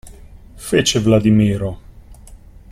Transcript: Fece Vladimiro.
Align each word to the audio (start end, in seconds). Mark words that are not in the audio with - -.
Fece 0.57 0.97
Vladimiro. 0.99 1.79